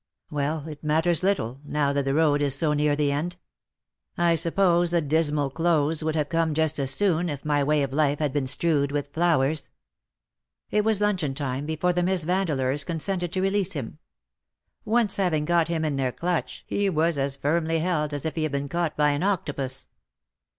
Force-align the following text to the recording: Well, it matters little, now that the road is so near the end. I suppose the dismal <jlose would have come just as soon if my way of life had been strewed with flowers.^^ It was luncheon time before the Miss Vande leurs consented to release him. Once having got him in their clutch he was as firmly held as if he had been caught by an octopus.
Well, 0.31 0.67
it 0.67 0.83
matters 0.83 1.21
little, 1.21 1.59
now 1.63 1.93
that 1.93 2.05
the 2.05 2.15
road 2.15 2.41
is 2.41 2.55
so 2.55 2.73
near 2.73 2.95
the 2.95 3.11
end. 3.11 3.37
I 4.17 4.33
suppose 4.33 4.89
the 4.89 4.99
dismal 4.99 5.51
<jlose 5.51 6.01
would 6.03 6.15
have 6.15 6.27
come 6.29 6.55
just 6.55 6.79
as 6.79 6.89
soon 6.89 7.29
if 7.29 7.45
my 7.45 7.63
way 7.63 7.83
of 7.83 7.93
life 7.93 8.17
had 8.17 8.33
been 8.33 8.47
strewed 8.47 8.91
with 8.91 9.13
flowers.^^ 9.13 9.69
It 10.71 10.83
was 10.83 11.01
luncheon 11.01 11.35
time 11.35 11.67
before 11.67 11.93
the 11.93 12.01
Miss 12.01 12.25
Vande 12.25 12.57
leurs 12.57 12.83
consented 12.83 13.31
to 13.33 13.41
release 13.41 13.73
him. 13.73 13.99
Once 14.85 15.17
having 15.17 15.45
got 15.45 15.67
him 15.67 15.85
in 15.85 15.97
their 15.97 16.11
clutch 16.11 16.63
he 16.65 16.89
was 16.89 17.15
as 17.19 17.35
firmly 17.35 17.77
held 17.77 18.11
as 18.11 18.25
if 18.25 18.33
he 18.33 18.41
had 18.41 18.51
been 18.51 18.69
caught 18.69 18.97
by 18.97 19.11
an 19.11 19.21
octopus. 19.21 19.85